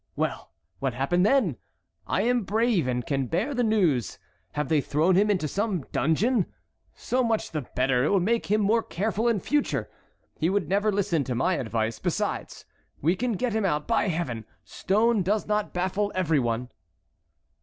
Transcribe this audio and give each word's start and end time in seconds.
Well, 0.15 0.49
what 0.79 0.95
happened 0.95 1.27
then? 1.27 1.57
I 2.07 2.23
am 2.23 2.41
brave 2.41 2.87
and 2.87 3.05
can 3.05 3.27
bear 3.27 3.53
the 3.53 3.63
news. 3.63 4.17
Have 4.53 4.67
they 4.67 4.81
thrown 4.81 5.13
him 5.15 5.29
into 5.29 5.47
some 5.47 5.83
dungeon? 5.91 6.47
So 6.95 7.23
much 7.23 7.51
the 7.51 7.67
better. 7.75 8.05
It 8.05 8.09
will 8.09 8.19
make 8.19 8.47
him 8.47 8.61
more 8.61 8.81
careful 8.81 9.27
in 9.27 9.39
future. 9.39 9.91
He 10.39 10.49
never 10.49 10.87
would 10.87 10.95
listen 10.95 11.23
to 11.25 11.35
my 11.35 11.53
advice; 11.53 11.99
besides, 11.99 12.65
we 12.99 13.15
can 13.15 13.33
get 13.33 13.53
him 13.53 13.63
out, 13.63 13.85
by 13.87 14.07
Heaven! 14.07 14.45
Stone 14.63 15.21
does 15.21 15.45
not 15.45 15.71
baffle 15.71 16.11
every 16.15 16.39
one." 16.39 16.69